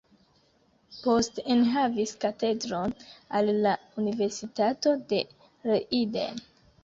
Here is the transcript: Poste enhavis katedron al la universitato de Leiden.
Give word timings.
Poste 1.01 1.43
enhavis 1.55 2.13
katedron 2.23 2.95
al 3.41 3.51
la 3.67 3.75
universitato 4.05 4.97
de 5.13 5.21
Leiden. 5.73 6.43